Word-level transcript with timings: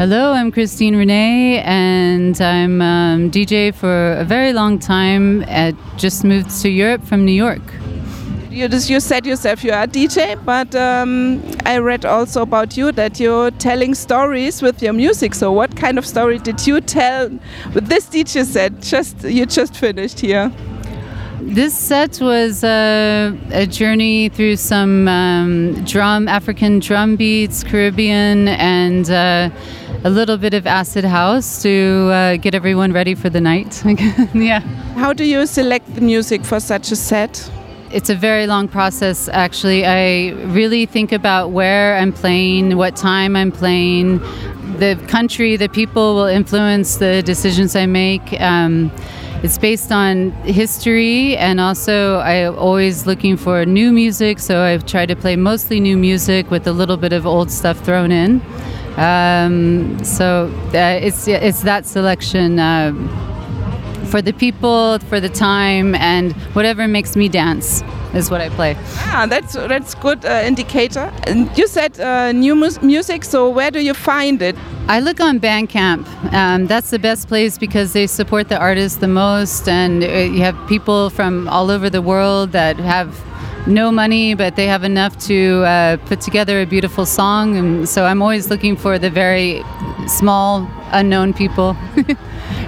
Hello, 0.00 0.32
I'm 0.32 0.50
Christine 0.50 0.94
Renée, 0.94 1.62
and 1.62 2.40
I'm 2.40 2.80
um, 2.80 3.30
DJ 3.30 3.74
for 3.74 4.14
a 4.14 4.24
very 4.24 4.54
long 4.54 4.78
time. 4.78 5.44
I 5.46 5.74
just 5.98 6.24
moved 6.24 6.48
to 6.62 6.70
Europe 6.70 7.04
from 7.04 7.26
New 7.26 7.34
York. 7.34 7.60
You, 8.48 8.66
just, 8.68 8.88
you 8.88 8.98
said 8.98 9.26
yourself 9.26 9.62
you 9.62 9.72
are 9.72 9.82
a 9.82 9.86
DJ, 9.86 10.42
but 10.42 10.74
um, 10.74 11.42
I 11.66 11.76
read 11.80 12.06
also 12.06 12.40
about 12.40 12.78
you 12.78 12.92
that 12.92 13.20
you're 13.20 13.50
telling 13.50 13.94
stories 13.94 14.62
with 14.62 14.82
your 14.82 14.94
music. 14.94 15.34
So, 15.34 15.52
what 15.52 15.76
kind 15.76 15.98
of 15.98 16.06
story 16.06 16.38
did 16.38 16.66
you 16.66 16.80
tell 16.80 17.28
with 17.74 17.88
this 17.88 18.06
DJ 18.06 18.46
set? 18.46 18.80
Just 18.80 19.22
you 19.22 19.44
just 19.44 19.76
finished 19.76 20.20
here. 20.20 20.50
This 21.42 21.76
set 21.76 22.20
was 22.22 22.64
a, 22.64 23.36
a 23.50 23.66
journey 23.66 24.30
through 24.30 24.56
some 24.56 25.08
um, 25.08 25.84
drum, 25.84 26.26
African 26.26 26.78
drum 26.78 27.16
beats, 27.16 27.64
Caribbean, 27.64 28.48
and 28.48 29.10
uh, 29.10 29.50
a 30.02 30.10
little 30.10 30.38
bit 30.38 30.54
of 30.54 30.66
acid 30.66 31.04
house 31.04 31.62
to 31.62 32.10
uh, 32.12 32.36
get 32.36 32.54
everyone 32.54 32.92
ready 32.92 33.14
for 33.14 33.28
the 33.28 33.40
night. 33.40 33.82
yeah. 34.34 34.60
How 34.96 35.12
do 35.12 35.24
you 35.24 35.46
select 35.46 35.94
the 35.94 36.00
music 36.00 36.44
for 36.44 36.58
such 36.58 36.90
a 36.90 36.96
set? 36.96 37.50
It's 37.92 38.08
a 38.08 38.14
very 38.14 38.46
long 38.46 38.68
process, 38.68 39.28
actually. 39.28 39.84
I 39.84 40.30
really 40.52 40.86
think 40.86 41.12
about 41.12 41.50
where 41.50 41.96
I'm 41.96 42.12
playing, 42.12 42.76
what 42.76 42.96
time 42.96 43.36
I'm 43.36 43.52
playing. 43.52 44.20
The 44.78 44.98
country, 45.08 45.56
the 45.56 45.68
people 45.68 46.14
will 46.14 46.26
influence 46.26 46.96
the 46.96 47.22
decisions 47.22 47.76
I 47.76 47.86
make. 47.86 48.40
Um, 48.40 48.90
it's 49.42 49.58
based 49.58 49.90
on 49.90 50.30
history 50.44 51.36
and 51.36 51.60
also 51.60 52.20
I'm 52.20 52.58
always 52.58 53.06
looking 53.06 53.36
for 53.36 53.66
new 53.66 53.90
music, 53.90 54.38
so 54.38 54.62
I've 54.62 54.86
tried 54.86 55.06
to 55.06 55.16
play 55.16 55.34
mostly 55.34 55.80
new 55.80 55.96
music 55.96 56.50
with 56.50 56.66
a 56.66 56.72
little 56.72 56.96
bit 56.96 57.12
of 57.12 57.26
old 57.26 57.50
stuff 57.50 57.78
thrown 57.84 58.12
in. 58.12 58.40
Um, 58.96 60.02
so 60.04 60.52
uh, 60.74 60.98
it's 61.00 61.28
it's 61.28 61.62
that 61.62 61.86
selection 61.86 62.58
uh, 62.58 62.92
for 64.10 64.20
the 64.20 64.32
people, 64.32 64.98
for 65.08 65.20
the 65.20 65.28
time, 65.28 65.94
and 65.94 66.32
whatever 66.54 66.88
makes 66.88 67.16
me 67.16 67.28
dance 67.28 67.82
is 68.14 68.30
what 68.30 68.40
I 68.40 68.48
play. 68.50 68.76
Ah, 68.98 69.26
that's 69.28 69.54
that's 69.54 69.94
good 69.94 70.24
uh, 70.24 70.42
indicator. 70.44 71.12
And 71.24 71.56
you 71.56 71.68
said 71.68 71.98
uh, 72.00 72.32
new 72.32 72.54
music, 72.82 73.24
so 73.24 73.48
where 73.48 73.70
do 73.70 73.80
you 73.80 73.94
find 73.94 74.42
it? 74.42 74.56
I 74.88 74.98
look 75.00 75.20
on 75.20 75.38
Bandcamp. 75.38 76.04
Um, 76.32 76.66
that's 76.66 76.90
the 76.90 76.98
best 76.98 77.28
place 77.28 77.58
because 77.58 77.92
they 77.92 78.06
support 78.08 78.48
the 78.48 78.58
artists 78.58 78.98
the 78.98 79.08
most, 79.08 79.68
and 79.68 80.02
uh, 80.02 80.06
you 80.06 80.40
have 80.40 80.56
people 80.68 81.10
from 81.10 81.48
all 81.48 81.70
over 81.70 81.88
the 81.88 82.02
world 82.02 82.52
that 82.52 82.76
have 82.76 83.08
no 83.66 83.90
money, 83.90 84.34
but 84.34 84.56
they 84.56 84.66
have 84.66 84.84
enough 84.84 85.18
to 85.26 85.64
uh, 85.64 85.96
put 86.06 86.20
together 86.20 86.60
a 86.60 86.66
beautiful 86.66 87.06
song. 87.06 87.56
And 87.56 87.88
so 87.88 88.04
I'm 88.04 88.22
always 88.22 88.50
looking 88.50 88.76
for 88.76 88.98
the 88.98 89.10
very 89.10 89.62
small, 90.06 90.68
unknown 90.92 91.34
people. 91.34 91.76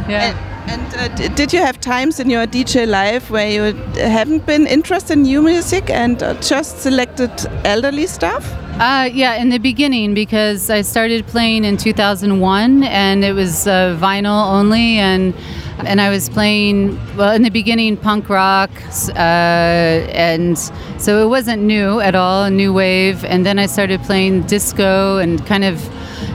yeah. 0.08 0.30
And 0.30 0.52
and 0.66 0.94
uh, 0.94 1.08
did 1.34 1.52
you 1.52 1.58
have 1.58 1.80
times 1.80 2.20
in 2.20 2.30
your 2.30 2.46
DJ 2.46 2.86
life 2.86 3.30
where 3.30 3.50
you 3.50 3.74
haven't 3.96 4.46
been 4.46 4.66
interested 4.66 5.14
in 5.14 5.22
new 5.22 5.42
music 5.42 5.90
and 5.90 6.22
uh, 6.22 6.34
just 6.34 6.78
selected 6.78 7.32
elderly 7.64 8.06
stuff? 8.06 8.50
Uh, 8.80 9.08
yeah, 9.12 9.34
in 9.34 9.48
the 9.48 9.58
beginning 9.58 10.14
because 10.14 10.70
I 10.70 10.82
started 10.82 11.27
playing 11.27 11.64
in 11.64 11.77
2001 11.77 12.84
and 12.84 13.24
it 13.24 13.32
was 13.32 13.66
uh, 13.66 13.98
vinyl 14.00 14.52
only 14.52 14.98
and 14.98 15.34
and 15.78 16.00
I 16.00 16.10
was 16.10 16.28
playing 16.28 16.98
well 17.16 17.32
in 17.32 17.42
the 17.42 17.50
beginning 17.50 17.96
punk 17.96 18.28
rock 18.28 18.70
uh, 19.10 19.18
and 19.18 20.58
so 20.98 21.24
it 21.24 21.28
wasn't 21.28 21.62
new 21.62 22.00
at 22.00 22.14
all, 22.14 22.50
new 22.50 22.72
wave 22.72 23.24
and 23.24 23.44
then 23.44 23.58
I 23.58 23.66
started 23.66 24.00
playing 24.02 24.42
disco 24.42 25.18
and 25.18 25.44
kind 25.46 25.64
of 25.64 25.80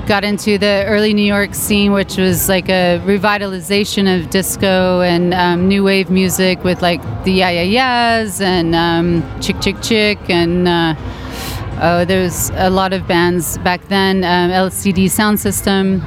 got 0.08 0.23
into 0.23 0.58
the 0.58 0.85
early 0.88 1.13
New 1.13 1.25
York 1.25 1.53
scene, 1.53 1.91
which 1.91 2.17
was 2.17 2.47
like 2.47 2.69
a 2.69 3.02
revitalization 3.05 4.08
of 4.08 4.30
disco 4.30 5.02
and 5.02 5.33
um, 5.33 5.67
new 5.67 5.83
wave 5.83 6.09
music 6.09 6.63
with 6.63 6.81
like 6.81 7.02
the 7.23 7.31
Yeah 7.31 7.49
Yeah 7.49 7.61
Yeahs 7.63 8.41
and 8.41 8.73
um, 8.75 9.42
Chick 9.42 9.59
Chick 9.61 9.81
Chick 9.81 10.20
and. 10.30 10.67
Uh, 10.67 10.95
oh, 11.81 12.05
there's 12.05 12.49
a 12.55 12.70
lot 12.70 12.93
of 12.93 13.08
bands 13.08 13.58
back 13.59 13.87
then, 13.87 14.23
um, 14.23 14.52
LCD 14.52 15.05
Soundsystem, 15.05 16.02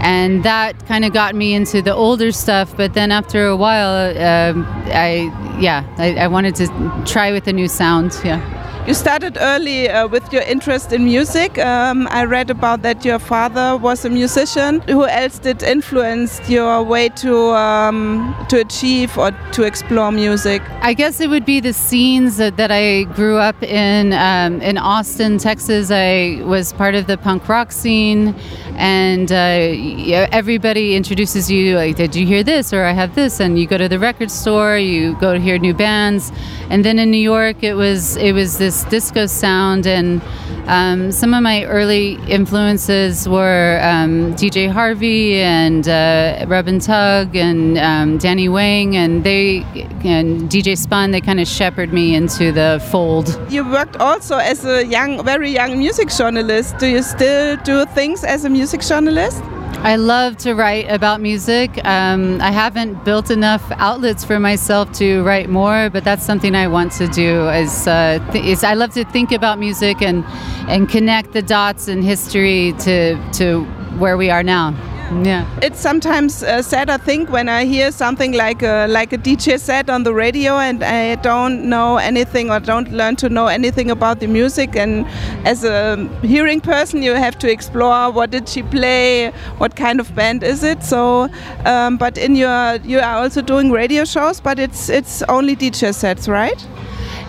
and 0.00 0.44
that 0.44 0.86
kind 0.86 1.04
of 1.04 1.12
got 1.12 1.34
me 1.34 1.54
into 1.54 1.82
the 1.82 1.94
older 1.94 2.32
stuff. 2.32 2.76
But 2.76 2.94
then 2.94 3.10
after 3.10 3.46
a 3.46 3.56
while, 3.56 4.16
um, 4.16 4.64
I 4.86 5.32
yeah, 5.60 5.84
I, 5.98 6.14
I 6.16 6.28
wanted 6.28 6.54
to 6.56 7.02
try 7.06 7.32
with 7.32 7.46
a 7.46 7.52
new 7.52 7.68
sound. 7.68 8.18
Yeah. 8.24 8.40
You 8.86 8.94
started 8.94 9.36
early 9.40 9.88
uh, 9.88 10.06
with 10.06 10.32
your 10.32 10.42
interest 10.42 10.92
in 10.92 11.06
music. 11.06 11.58
Um, 11.58 12.06
I 12.12 12.24
read 12.24 12.50
about 12.50 12.82
that 12.82 13.04
your 13.04 13.18
father 13.18 13.76
was 13.76 14.04
a 14.04 14.10
musician. 14.10 14.80
Who 14.82 15.04
else 15.04 15.40
did 15.40 15.64
influence 15.64 16.48
your 16.48 16.84
way 16.84 17.08
to 17.08 17.36
um, 17.56 18.32
to 18.48 18.60
achieve 18.60 19.18
or 19.18 19.32
to 19.54 19.64
explore 19.64 20.12
music? 20.12 20.62
I 20.82 20.94
guess 20.94 21.20
it 21.20 21.28
would 21.30 21.44
be 21.44 21.58
the 21.58 21.72
scenes 21.72 22.36
that, 22.36 22.58
that 22.58 22.70
I 22.70 23.02
grew 23.14 23.38
up 23.38 23.60
in. 23.60 24.12
Um, 24.12 24.62
in 24.62 24.78
Austin, 24.78 25.38
Texas, 25.38 25.90
I 25.90 26.40
was 26.44 26.72
part 26.72 26.94
of 26.94 27.08
the 27.08 27.18
punk 27.18 27.48
rock 27.48 27.72
scene, 27.72 28.36
and 28.76 29.32
uh, 29.32 30.28
everybody 30.30 30.94
introduces 30.94 31.50
you 31.50 31.76
like, 31.76 31.96
"Did 31.96 32.14
you 32.14 32.26
hear 32.26 32.42
this?" 32.42 32.72
or 32.72 32.84
"I 32.84 32.92
have 32.92 33.14
this," 33.14 33.40
and 33.40 33.58
you 33.58 33.66
go 33.66 33.78
to 33.78 33.88
the 33.88 33.98
record 33.98 34.30
store, 34.30 34.76
you 34.76 35.14
go 35.16 35.32
to 35.32 35.40
hear 35.40 35.58
new 35.58 35.74
bands, 35.74 36.30
and 36.70 36.84
then 36.84 36.98
in 36.98 37.10
New 37.10 37.24
York, 37.34 37.62
it 37.62 37.74
was 37.74 38.16
it 38.16 38.32
was 38.32 38.58
this 38.58 38.84
disco 38.84 39.26
sound. 39.26 39.86
And 39.86 40.20
um, 40.66 41.10
some 41.12 41.32
of 41.32 41.42
my 41.42 41.64
early 41.64 42.18
influences 42.28 43.28
were 43.28 43.80
um, 43.82 44.34
DJ 44.34 44.70
Harvey 44.70 45.40
and 45.40 45.88
uh, 45.88 46.44
Rub 46.46 46.68
and 46.68 46.82
Tug 46.82 47.34
and 47.34 47.78
um, 47.78 48.18
Danny 48.18 48.48
Wang, 48.48 48.96
and 48.96 49.24
they 49.24 49.64
and 50.04 50.50
DJ 50.50 50.76
Spun. 50.76 51.12
They 51.12 51.20
kind 51.20 51.40
of 51.40 51.48
shepherded 51.48 51.94
me 51.94 52.14
into 52.14 52.52
the 52.52 52.84
fold. 52.90 53.40
You 53.50 53.64
worked 53.68 53.96
also 53.96 54.36
as 54.36 54.64
a 54.66 54.84
young, 54.84 55.24
very 55.24 55.50
young 55.50 55.78
music 55.78 56.08
journalist. 56.10 56.78
Do 56.78 56.86
you 56.86 57.02
still 57.02 57.56
do 57.58 57.86
things 57.86 58.22
as 58.22 58.44
a 58.44 58.50
music 58.50 58.65
journalist? 58.72 59.42
I 59.84 59.96
love 59.96 60.36
to 60.38 60.54
write 60.54 60.90
about 60.90 61.20
music. 61.20 61.70
Um, 61.84 62.40
I 62.40 62.50
haven't 62.50 63.04
built 63.04 63.30
enough 63.30 63.62
outlets 63.72 64.24
for 64.24 64.40
myself 64.40 64.90
to 64.94 65.22
write 65.22 65.48
more, 65.48 65.90
but 65.90 66.02
that's 66.02 66.24
something 66.24 66.54
I 66.54 66.66
want 66.66 66.92
to 66.92 67.06
do. 67.08 67.48
Is, 67.50 67.86
uh, 67.86 68.18
th- 68.32 68.44
is 68.44 68.64
I 68.64 68.74
love 68.74 68.92
to 68.94 69.04
think 69.04 69.32
about 69.32 69.58
music 69.58 70.02
and 70.02 70.24
and 70.68 70.88
connect 70.88 71.32
the 71.32 71.42
dots 71.42 71.88
in 71.88 72.02
history 72.02 72.74
to 72.80 73.16
to 73.34 73.64
where 73.98 74.16
we 74.16 74.30
are 74.30 74.42
now. 74.42 74.74
Yeah. 75.12 75.46
It's 75.62 75.78
sometimes 75.78 76.42
uh, 76.42 76.62
sad, 76.62 76.90
I 76.90 76.96
think, 76.96 77.30
when 77.30 77.48
I 77.48 77.64
hear 77.64 77.92
something 77.92 78.32
like 78.32 78.62
a, 78.62 78.86
like 78.88 79.12
a 79.12 79.18
DJ 79.18 79.58
set 79.60 79.88
on 79.88 80.02
the 80.02 80.12
radio 80.12 80.58
and 80.58 80.82
I 80.82 81.14
don't 81.16 81.68
know 81.68 81.98
anything 81.98 82.50
or 82.50 82.58
don't 82.58 82.90
learn 82.90 83.14
to 83.16 83.28
know 83.28 83.46
anything 83.46 83.90
about 83.90 84.18
the 84.18 84.26
music. 84.26 84.74
And 84.74 85.06
as 85.46 85.62
a 85.62 86.08
hearing 86.22 86.60
person, 86.60 87.02
you 87.02 87.14
have 87.14 87.38
to 87.38 87.50
explore 87.50 88.10
what 88.10 88.30
did 88.30 88.48
she 88.48 88.64
play, 88.64 89.30
what 89.58 89.76
kind 89.76 90.00
of 90.00 90.12
band 90.16 90.42
is 90.42 90.64
it. 90.64 90.82
So, 90.82 91.28
um, 91.64 91.96
but 91.98 92.18
in 92.18 92.34
your 92.34 92.76
you 92.84 92.98
are 92.98 93.22
also 93.22 93.42
doing 93.42 93.70
radio 93.70 94.04
shows, 94.04 94.40
but 94.40 94.58
it's 94.58 94.88
it's 94.88 95.22
only 95.28 95.54
DJ 95.54 95.94
sets, 95.94 96.26
right? 96.26 96.66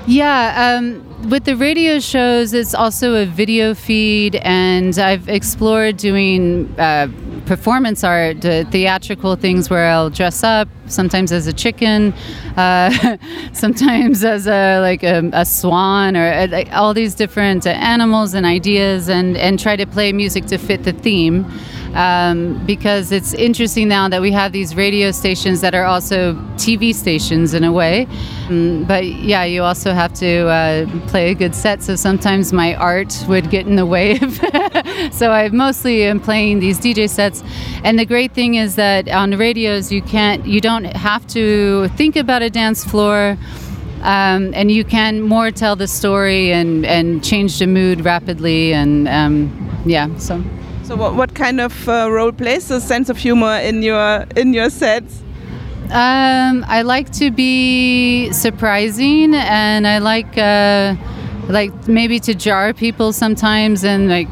Yeah. 0.08 0.80
Um, 0.80 1.06
with 1.23 1.45
the 1.45 1.55
radio 1.55 2.00
shows, 2.00 2.53
it's 2.53 2.73
also 2.73 3.16
a 3.16 3.25
video 3.25 3.73
feed, 3.73 4.35
and 4.38 4.97
I've 4.97 5.28
explored 5.28 5.97
doing 5.97 6.73
uh, 6.79 7.07
performance 7.45 8.03
art, 8.03 8.45
uh, 8.45 8.66
theatrical 8.66 9.35
things 9.35 9.69
where 9.69 9.89
I'll 9.89 10.09
dress 10.09 10.44
up, 10.44 10.67
sometimes 10.88 11.31
as 11.31 11.47
a 11.47 11.53
chicken, 11.53 12.13
uh, 12.55 13.17
sometimes 13.53 14.23
as 14.23 14.47
a 14.47 14.79
like 14.81 15.03
a, 15.03 15.29
a 15.33 15.45
swan, 15.45 16.16
or 16.16 16.31
uh, 16.31 16.47
like 16.50 16.72
all 16.72 16.94
these 16.94 17.16
different 17.16 17.66
animals 17.66 18.34
and 18.34 18.45
ideas, 18.45 19.09
and 19.09 19.38
and 19.38 19.59
try 19.59 19.75
to 19.75 19.85
play 19.85 20.13
music 20.13 20.45
to 20.47 20.57
fit 20.57 20.84
the 20.84 20.94
theme 20.94 21.45
um, 21.94 22.64
because 22.66 23.11
it's 23.11 23.34
interesting 23.34 23.88
now 23.88 24.09
that 24.09 24.22
we 24.22 24.32
have 24.32 24.52
these 24.52 24.76
radio 24.76 25.11
stations 25.11 25.61
that 25.61 25.73
are 25.73 25.85
also 25.85 26.34
TV 26.56 26.94
stations 26.94 27.53
in 27.53 27.64
a 27.64 27.72
way. 27.72 28.08
Um, 28.50 28.84
but 28.85 29.06
yeah, 29.06 29.44
you 29.44 29.64
also 29.64 29.94
have 29.94 30.14
to 30.16 30.47
uh, 30.47 31.08
play 31.08 31.32
a 31.32 31.35
good 31.35 31.56
set. 31.56 31.82
So 31.82 31.96
sometimes 31.96 32.53
my 32.53 32.76
art 32.76 33.26
would 33.28 33.50
get 33.50 33.67
in 33.67 33.76
the 33.76 33.85
way. 33.85 34.20
so 35.11 35.32
I 35.32 35.50
mostly 35.50 36.03
am 36.03 36.20
playing 36.20 36.59
these 36.59 36.79
DJ 36.79 37.09
sets. 37.09 37.44
And 37.84 37.97
the 37.97 38.06
great 38.06 38.34
thing 38.34 38.56
is 38.56 38.76
that 38.76 39.08
on 39.09 39.32
the 39.32 39.38
radios, 39.38 39.91
you 39.91 40.02
can't, 40.02 40.46
you 40.46 40.61
don't 40.61 40.85
have 40.85 41.26
to 41.28 41.88
think 41.90 42.16
about 42.16 42.41
a 42.41 42.50
dance 42.50 42.84
floor. 42.84 43.38
Um, 44.02 44.53
and 44.53 44.72
you 44.72 44.84
can 44.84 45.22
more 45.22 45.50
tell 45.50 45.76
the 45.76 45.88
story 45.88 46.53
and, 46.53 46.85
and 46.85 47.23
change 47.23 47.58
the 47.58 47.66
mood 47.66 48.06
rapidly 48.06 48.72
and 48.72 49.08
um, 49.08 49.82
yeah 49.85 50.16
so 50.17 50.44
so 50.87 50.95
what, 50.95 51.16
what 51.16 51.35
kind 51.35 51.59
of 51.59 51.89
uh, 51.89 52.09
role 52.09 52.31
plays 52.31 52.69
the 52.69 52.79
sense 52.79 53.09
of 53.09 53.17
humor 53.17 53.57
in 53.57 53.84
your 53.84 54.25
in 54.37 54.53
your 54.53 54.69
sets? 54.69 55.22
Um, 55.91 56.66
I 56.67 56.81
like 56.81 57.11
to 57.13 57.29
be 57.29 58.31
surprising, 58.31 59.35
and 59.35 59.85
I 59.85 59.97
like 59.97 60.37
uh, 60.37 60.95
like 61.49 61.73
maybe 61.89 62.19
to 62.22 62.34
jar 62.34 62.73
people 62.73 63.11
sometimes 63.11 63.84
and 63.84 64.07
like 64.07 64.29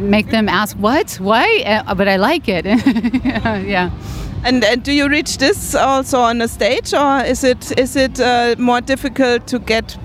make 0.00 0.30
them 0.30 0.48
ask 0.48 0.74
what? 0.78 1.14
Why? 1.20 1.62
Uh, 1.66 1.94
but 1.94 2.08
i 2.08 2.16
like 2.16 2.48
it. 2.48 2.64
Yeah. 3.66 3.90
And, 4.46 4.62
and, 4.62 4.82
do 4.82 4.92
you 4.92 5.08
reach 5.08 5.38
this 5.38 5.74
also 5.74 6.18
on 6.20 6.42
a 6.42 6.48
stage 6.48 6.92
or 6.92 7.24
is 7.24 7.44
it 7.44 7.78
is 7.78 7.96
it 7.96 8.20
uh, 8.20 8.54
more 8.58 8.82
difficult 8.82 9.46
to 9.46 9.58
get 9.58 9.96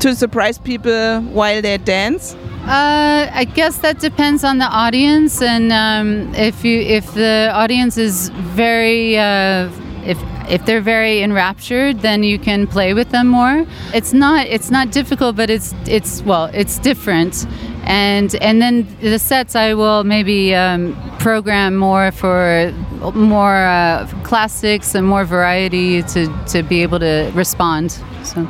to 0.00 0.14
surprise 0.14 0.58
people 0.58 1.20
while 1.32 1.62
they 1.62 1.76
dance 1.78 2.36
uh, 2.64 3.30
I 3.32 3.44
guess 3.44 3.78
that 3.78 4.00
depends 4.00 4.44
on 4.44 4.58
the 4.58 4.66
audience, 4.66 5.40
and 5.40 5.72
um, 5.72 6.34
if 6.34 6.62
you 6.62 6.78
if 6.80 7.14
the 7.14 7.50
audience 7.54 7.96
is 7.96 8.28
very 8.28 9.16
uh, 9.16 9.70
if 10.04 10.18
if 10.48 10.66
they're 10.66 10.82
very 10.82 11.22
enraptured, 11.22 12.00
then 12.00 12.22
you 12.22 12.38
can 12.38 12.66
play 12.66 12.92
with 12.92 13.10
them 13.10 13.28
more. 13.28 13.64
It's 13.94 14.12
not 14.12 14.46
it's 14.46 14.70
not 14.70 14.92
difficult, 14.92 15.36
but 15.36 15.48
it's 15.48 15.74
it's 15.86 16.22
well 16.22 16.50
it's 16.52 16.78
different, 16.78 17.46
and 17.84 18.34
and 18.36 18.60
then 18.60 18.86
the 19.00 19.18
sets 19.18 19.56
I 19.56 19.72
will 19.72 20.04
maybe 20.04 20.54
um, 20.54 20.94
program 21.18 21.76
more 21.76 22.12
for 22.12 22.74
more 23.14 23.56
uh, 23.56 24.06
classics 24.22 24.94
and 24.94 25.06
more 25.06 25.24
variety 25.24 26.02
to 26.02 26.28
to 26.48 26.62
be 26.62 26.82
able 26.82 26.98
to 26.98 27.32
respond. 27.34 27.98
So. 28.22 28.46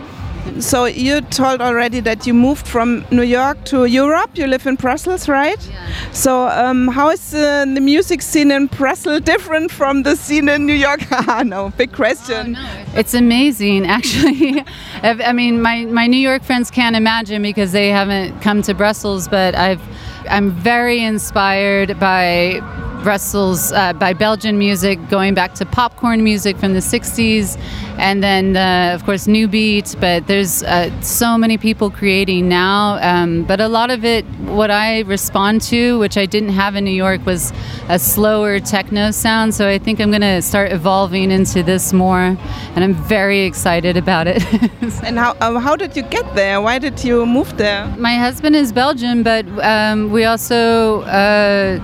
So 0.61 0.85
you 0.85 1.23
told 1.23 1.61
already 1.63 2.01
that 2.01 2.27
you 2.27 2.35
moved 2.35 2.67
from 2.67 3.05
New 3.11 3.23
York 3.23 3.65
to 3.67 3.87
Europe. 3.87 4.31
You 4.35 4.47
live 4.47 4.67
in 4.67 4.77
Brussels, 4.77 5.29
right? 5.29 5.59
Yeah. 5.71 6.13
So 6.13 6.49
um, 6.49 6.89
how 6.89 7.11
is 7.11 7.35
uh, 7.35 7.65
the 7.65 7.81
music 7.81 8.21
scene 8.21 8.51
in 8.51 8.67
Brussels 8.67 9.23
different 9.23 9.71
from 9.71 10.03
the 10.03 10.17
scene 10.17 10.49
in 10.49 10.67
New 10.67 10.75
York? 10.75 11.01
Ah, 11.33 11.43
no, 11.45 11.71
big 11.77 11.93
question. 11.93 12.57
Oh, 12.57 12.61
no. 12.61 12.85
It's 12.95 13.15
amazing, 13.15 13.87
actually. 13.99 14.65
I 15.03 15.33
mean, 15.33 15.63
my, 15.63 15.85
my 15.85 16.07
New 16.07 16.19
York 16.19 16.43
friends 16.43 16.71
can't 16.71 16.97
imagine 16.97 17.43
because 17.43 17.73
they 17.73 17.89
haven't 17.89 18.41
come 18.41 18.63
to 18.63 18.75
Brussels, 18.75 19.29
but 19.29 19.55
I've 19.55 19.81
I'm 20.29 20.51
very 20.51 21.01
inspired 21.03 21.99
by 21.99 22.61
Brussels 23.03 23.73
uh, 23.73 23.93
by 23.95 24.13
Belgian 24.13 24.59
music, 24.59 24.99
going 25.09 25.35
back 25.35 25.55
to 25.55 25.67
popcorn 25.67 26.23
music 26.23 26.57
from 26.59 26.75
the 26.75 26.81
60s, 26.81 27.59
and 28.01 28.23
then, 28.23 28.57
uh, 28.57 28.95
of 28.95 29.05
course, 29.05 29.27
new 29.27 29.47
beats 29.47 29.95
But 29.95 30.27
there's 30.27 30.63
uh, 30.63 30.91
so 31.03 31.37
many 31.37 31.59
people 31.59 31.91
creating 31.91 32.49
now. 32.49 32.99
Um, 33.03 33.45
but 33.45 33.61
a 33.61 33.69
lot 33.69 33.91
of 33.91 34.07
it, 34.07 34.25
what 34.61 34.71
I 34.71 35.01
respond 35.01 35.61
to, 35.73 35.99
which 35.99 36.17
I 36.17 36.25
didn't 36.25 36.55
have 36.63 36.77
in 36.77 36.85
New 36.85 36.99
York, 37.07 37.27
was 37.27 37.53
a 37.91 37.99
slower 37.99 38.59
techno 38.59 39.11
sound. 39.11 39.55
So 39.55 39.69
I 39.69 39.79
think 39.79 40.01
I'm 40.01 40.11
going 40.11 40.23
to 40.23 40.41
start 40.41 40.73
evolving 40.73 41.31
into 41.31 41.63
this 41.63 41.93
more, 41.93 42.39
and 42.75 42.85
I'm 42.85 42.95
very 42.95 43.41
excited 43.41 43.99
about 43.99 44.27
it. 44.27 44.43
and 45.05 45.19
how, 45.19 45.33
uh, 45.41 45.59
how 45.61 45.77
did 45.77 45.95
you 45.95 46.03
get 46.03 46.35
there? 46.35 46.63
Why 46.63 46.79
did 46.79 47.05
you 47.05 47.27
move 47.27 47.55
there? 47.59 47.87
My 47.99 48.15
husband 48.15 48.57
is 48.57 48.73
Belgian, 48.73 49.23
but 49.23 49.45
um, 49.63 50.11
we 50.11 50.25
also, 50.25 51.03
uh, 51.03 51.79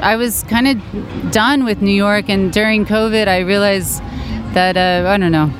I 0.00 0.14
was 0.14 0.44
kind 0.44 0.68
of 0.68 1.32
done 1.32 1.64
with 1.64 1.82
New 1.82 1.98
York, 2.06 2.28
and 2.28 2.52
during 2.52 2.86
COVID, 2.86 3.26
I 3.26 3.40
realized 3.40 4.00
that 4.56 4.76
uh, 4.78 5.08
I 5.08 5.18
don't 5.18 5.32
know, 5.32 5.52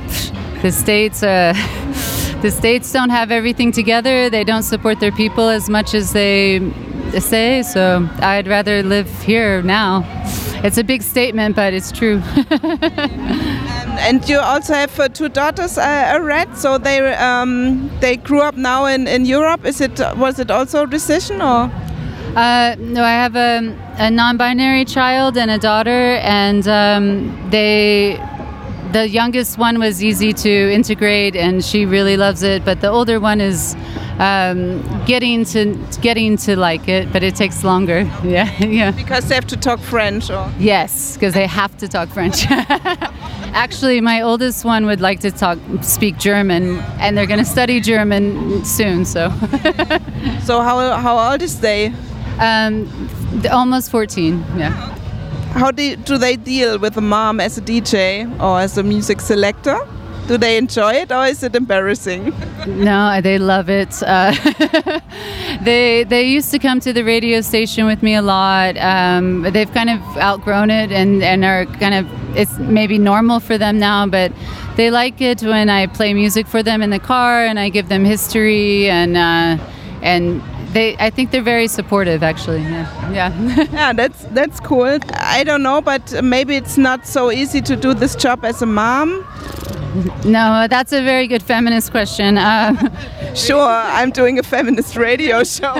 the 0.63 0.73
states. 0.73 1.23
Uh, 1.23 1.53
the 2.43 2.51
states 2.51 2.91
don't 2.93 3.11
have 3.11 3.31
everything 3.31 3.71
together. 3.71 4.31
They 4.31 4.43
don't 4.43 4.63
support 4.63 5.01
their 5.01 5.13
people 5.13 5.49
as 5.49 5.69
much 5.69 5.95
as 5.95 6.13
they 6.13 6.61
say. 7.21 7.63
So 7.63 8.09
I'd 8.21 8.49
rather 8.49 8.83
live 8.83 9.11
here 9.23 9.63
now. 9.63 10.03
It's 10.65 10.79
a 10.79 10.85
big 10.85 11.03
statement, 11.03 11.57
but 11.57 11.75
it's 11.75 11.93
true. 11.93 12.23
and, 12.51 13.99
and, 14.09 14.29
you 14.29 14.39
also 14.39 14.73
have 14.73 14.99
uh, 14.99 15.09
two 15.09 15.29
daughters, 15.29 15.77
uh, 15.77 16.15
I 16.15 16.19
read. 16.19 16.57
So 16.57 16.79
they 16.79 16.99
um, 17.15 17.91
they 18.01 18.17
grew 18.17 18.41
up 18.41 18.57
now 18.57 18.87
in, 18.87 19.07
in 19.07 19.27
Europe. 19.27 19.67
Is 19.67 19.81
it 19.83 20.01
was 20.17 20.39
it 20.39 20.51
also 20.51 20.85
a 20.85 20.87
decision 20.87 21.43
or? 21.43 21.71
Uh, 22.35 22.77
no, 22.79 23.03
I 23.03 23.13
have 23.13 23.35
a, 23.35 23.75
a, 23.97 24.11
non-binary 24.11 24.85
child 24.85 25.39
and 25.39 25.51
a 25.51 25.59
daughter, 25.59 26.19
and 26.23 26.69
um, 26.69 27.51
they. 27.51 28.21
The 28.97 29.07
youngest 29.07 29.59
one 29.59 29.79
was 29.79 30.03
easy 30.03 30.33
to 30.33 30.73
integrate, 30.73 31.37
and 31.37 31.63
she 31.63 31.85
really 31.85 32.17
loves 32.17 32.43
it. 32.43 32.65
But 32.65 32.81
the 32.81 32.89
older 32.89 33.21
one 33.21 33.43
is 33.43 33.77
um, 34.19 34.81
getting 35.05 35.45
to 35.53 35.77
getting 36.01 36.39
to 36.39 36.57
like 36.57 36.89
it, 36.89 37.13
but 37.13 37.23
it 37.23 37.37
takes 37.37 37.63
longer. 37.63 38.11
Yeah, 38.25 38.51
yeah. 38.65 38.93
Because 38.93 39.29
they 39.29 39.35
have 39.35 39.47
to 39.49 39.57
talk 39.59 39.81
French, 39.81 40.31
or 40.31 40.51
yes, 40.59 41.15
because 41.15 41.35
they 41.35 41.47
have 41.47 41.77
to 41.77 41.89
talk 41.89 42.09
French. 42.09 42.47
Actually, 43.65 44.01
my 44.01 44.23
oldest 44.23 44.65
one 44.65 44.87
would 44.87 45.03
like 45.03 45.21
to 45.21 45.31
talk 45.31 45.59
speak 45.83 46.17
German, 46.17 46.79
and 46.99 47.19
they're 47.19 47.27
going 47.27 47.45
to 47.45 47.51
study 47.57 47.83
German 47.83 48.65
soon. 48.65 49.05
So. 49.05 49.29
so 50.49 50.63
how 50.63 50.97
how 50.97 51.19
old 51.31 51.43
is 51.43 51.61
they? 51.61 51.93
Um, 52.41 52.89
almost 53.51 53.91
14, 53.91 54.43
yeah. 54.57 54.97
How 55.57 55.71
do, 55.71 55.97
do 55.97 56.19
they 56.19 56.37
deal 56.37 56.79
with 56.79 56.95
the 56.95 57.01
mom 57.01 57.41
as 57.41 57.57
a 57.57 57.63
DJ 57.63 58.29
or 58.43 58.61
as 58.61 58.77
a 58.77 58.83
music 58.83 59.23
selector? 59.23 59.79
Do 60.29 60.37
they 60.37 60.59
enjoy 60.59 60.93
it 60.93 61.11
or 61.11 61.25
is 61.25 61.43
it 61.43 61.57
embarrassing? 61.57 62.35
no, 62.67 63.21
they 63.23 63.39
love 63.39 63.71
it. 63.71 64.03
Uh, 64.03 64.35
they 65.63 66.05
they 66.05 66.25
used 66.25 66.51
to 66.51 66.59
come 66.59 66.79
to 66.81 66.93
the 66.93 67.05
radio 67.05 67.41
station 67.41 67.87
with 67.87 68.03
me 68.03 68.15
a 68.15 68.23
lot. 68.23 68.77
Um, 68.77 69.43
they've 69.43 69.73
kind 69.73 69.89
of 69.89 70.01
outgrown 70.19 70.71
it 70.71 70.93
and, 70.93 71.23
and 71.23 71.43
are 71.43 71.65
kind 71.65 71.95
of 71.95 72.37
it's 72.37 72.59
maybe 72.59 72.99
normal 72.99 73.41
for 73.41 73.57
them 73.57 73.79
now, 73.79 74.07
but 74.07 74.33
they 74.77 74.91
like 74.91 75.23
it 75.23 75.43
when 75.43 75.71
I 75.71 75.87
play 75.87 76.13
music 76.13 76.47
for 76.47 76.63
them 76.63 76.83
in 76.83 76.91
the 76.91 76.99
car 76.99 77.47
and 77.47 77.59
I 77.59 77.71
give 77.71 77.89
them 77.89 78.05
history 78.05 78.91
and 78.91 79.17
uh, 79.17 79.57
and 80.03 80.43
they 80.77 80.97
I 80.99 81.11
think 81.11 81.31
they're 81.31 81.51
very 81.57 81.69
supportive 81.69 82.23
actually. 82.23 82.63
Yeah. 82.63 83.13
Yeah. 83.19 83.67
yeah, 83.73 83.93
that's 83.93 84.21
that's 84.39 84.61
cool. 84.61 84.99
I 85.39 85.43
don't 85.45 85.63
know, 85.63 85.81
but 85.81 86.05
maybe 86.23 86.57
it's 86.57 86.77
not 86.79 87.07
so 87.07 87.31
easy 87.31 87.61
to 87.63 87.75
do 87.77 87.95
this 87.95 88.15
job 88.15 88.45
as 88.45 88.63
a 88.63 88.67
mom. 88.67 89.09
No, 90.25 90.67
that's 90.69 90.93
a 90.93 91.03
very 91.03 91.27
good 91.27 91.43
feminist 91.43 91.91
question. 91.91 92.37
Uh, 92.37 92.75
sure, 93.47 93.77
I'm 93.99 94.11
doing 94.11 94.39
a 94.39 94.43
feminist 94.43 94.97
radio 94.97 95.43
show. 95.57 95.75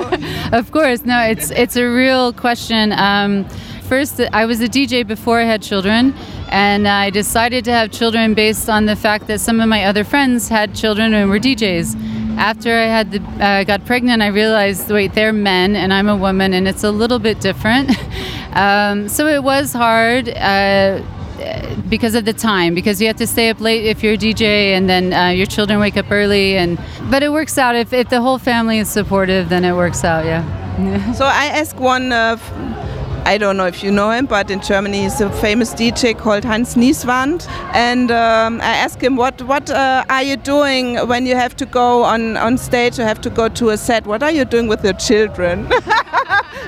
of 0.51 0.71
course, 0.71 1.05
no, 1.05 1.19
it's 1.33 1.51
it's 1.51 1.75
a 1.75 1.87
real 2.03 2.33
question. 2.33 2.93
Um, 2.93 3.45
first, 3.91 4.19
I 4.33 4.45
was 4.45 4.59
a 4.61 4.69
DJ 4.77 5.05
before 5.05 5.39
I 5.39 5.45
had 5.53 5.61
children, 5.61 6.13
and 6.49 6.87
I 6.87 7.11
decided 7.11 7.63
to 7.65 7.71
have 7.71 7.91
children 7.91 8.33
based 8.33 8.69
on 8.69 8.85
the 8.85 8.95
fact 8.95 9.27
that 9.27 9.39
some 9.39 9.61
of 9.61 9.69
my 9.69 9.85
other 9.89 10.03
friends 10.03 10.49
had 10.49 10.73
children 10.73 11.13
and 11.13 11.29
were 11.29 11.39
DJs 11.39 12.16
after 12.37 12.73
I 12.73 12.85
had 12.85 13.11
the, 13.11 13.21
uh, 13.43 13.63
got 13.63 13.85
pregnant, 13.85 14.21
I 14.21 14.27
realized 14.27 14.89
wait, 14.89 15.13
they're 15.13 15.33
men 15.33 15.75
and 15.75 15.93
I'm 15.93 16.07
a 16.07 16.15
woman, 16.15 16.53
and 16.53 16.67
it's 16.67 16.83
a 16.83 16.91
little 16.91 17.19
bit 17.19 17.41
different. 17.41 17.91
um, 18.53 19.09
so 19.09 19.27
it 19.27 19.43
was 19.43 19.73
hard. 19.73 20.29
Uh, 20.29 21.01
because 21.87 22.15
of 22.15 22.25
the 22.25 22.33
time 22.33 22.73
because 22.73 22.99
you 22.99 23.05
have 23.05 23.15
to 23.15 23.27
stay 23.27 23.49
up 23.49 23.61
late 23.61 23.85
if 23.85 24.01
you're 24.01 24.13
a 24.13 24.17
dj 24.17 24.41
and 24.41 24.89
then 24.89 25.13
uh, 25.13 25.27
your 25.27 25.45
children 25.45 25.79
wake 25.79 25.95
up 25.95 26.09
early 26.11 26.57
and 26.57 26.79
but 27.11 27.21
it 27.21 27.31
works 27.31 27.59
out 27.59 27.75
if, 27.75 27.93
if 27.93 28.09
the 28.09 28.19
whole 28.19 28.39
family 28.39 28.79
is 28.79 28.89
supportive 28.89 29.47
then 29.47 29.63
it 29.63 29.73
works 29.73 30.03
out 30.03 30.25
yeah 30.25 30.41
so 31.13 31.25
i 31.25 31.45
ask 31.45 31.79
one 31.79 32.11
uh, 32.11 32.35
I 33.27 33.37
don't 33.37 33.57
know 33.57 33.65
if 33.65 33.83
you 33.83 33.91
know 33.91 34.09
him, 34.09 34.25
but 34.25 34.49
in 34.49 34.61
Germany 34.61 35.01
he's 35.01 35.19
a 35.19 35.29
famous 35.41 35.73
DJ 35.73 36.17
called 36.17 36.45
Hans 36.45 36.75
Nieswandt. 36.75 37.45
And 37.73 38.09
um, 38.09 38.61
I 38.61 38.77
asked 38.77 39.03
him, 39.03 39.17
what 39.17 39.41
what 39.41 39.69
uh, 39.69 40.05
are 40.09 40.23
you 40.23 40.37
doing 40.37 40.95
when 41.09 41.25
you 41.25 41.35
have 41.35 41.53
to 41.57 41.65
go 41.65 42.03
on, 42.05 42.37
on 42.37 42.57
stage 42.57 42.97
or 42.99 43.03
have 43.03 43.19
to 43.19 43.29
go 43.29 43.49
to 43.49 43.71
a 43.71 43.77
set? 43.77 44.07
What 44.07 44.23
are 44.23 44.31
you 44.31 44.45
doing 44.45 44.69
with 44.69 44.81
your 44.81 44.93
children? 44.93 45.67